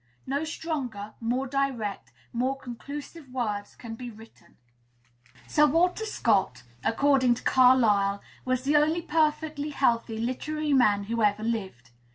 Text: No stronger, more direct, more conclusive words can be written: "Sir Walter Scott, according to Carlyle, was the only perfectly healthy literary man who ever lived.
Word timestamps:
No 0.25 0.43
stronger, 0.43 1.13
more 1.21 1.45
direct, 1.45 2.11
more 2.33 2.57
conclusive 2.57 3.29
words 3.29 3.75
can 3.75 3.93
be 3.93 4.09
written: 4.09 4.57
"Sir 5.47 5.67
Walter 5.67 6.07
Scott, 6.07 6.63
according 6.83 7.35
to 7.35 7.43
Carlyle, 7.43 8.19
was 8.43 8.63
the 8.63 8.77
only 8.77 9.03
perfectly 9.03 9.69
healthy 9.69 10.17
literary 10.17 10.73
man 10.73 11.03
who 11.03 11.21
ever 11.21 11.43
lived. 11.43 11.91